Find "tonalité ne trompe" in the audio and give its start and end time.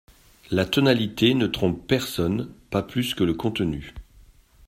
0.65-1.85